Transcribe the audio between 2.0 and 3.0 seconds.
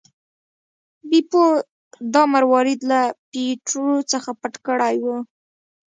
دا مروارید له